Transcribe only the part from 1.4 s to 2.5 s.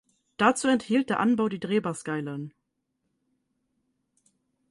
die Drehbar "Skyline".